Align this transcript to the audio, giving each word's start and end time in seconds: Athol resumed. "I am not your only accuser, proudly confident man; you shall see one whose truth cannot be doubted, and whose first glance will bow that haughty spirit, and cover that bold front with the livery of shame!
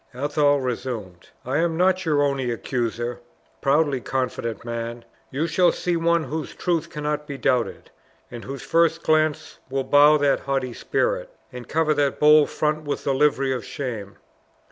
Athol 0.15 0.59
resumed. 0.59 1.29
"I 1.45 1.57
am 1.59 1.77
not 1.77 2.05
your 2.05 2.23
only 2.23 2.49
accuser, 2.49 3.19
proudly 3.61 4.01
confident 4.01 4.65
man; 4.65 5.05
you 5.29 5.45
shall 5.45 5.71
see 5.71 5.95
one 5.95 6.23
whose 6.23 6.55
truth 6.55 6.89
cannot 6.89 7.27
be 7.27 7.37
doubted, 7.37 7.91
and 8.31 8.43
whose 8.43 8.63
first 8.63 9.03
glance 9.03 9.59
will 9.69 9.83
bow 9.83 10.17
that 10.17 10.39
haughty 10.39 10.73
spirit, 10.73 11.29
and 11.53 11.69
cover 11.69 11.93
that 11.93 12.19
bold 12.19 12.49
front 12.49 12.81
with 12.83 13.03
the 13.03 13.13
livery 13.13 13.51
of 13.53 13.63
shame! 13.63 14.15